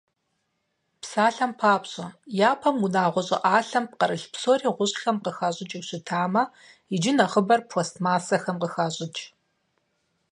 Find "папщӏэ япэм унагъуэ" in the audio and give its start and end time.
1.59-3.21